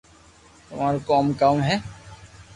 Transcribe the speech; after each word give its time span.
تمارو 0.67 0.99
ڪوم 1.09 1.25
ڪاؤ 1.41 1.55
ھي 1.67 1.75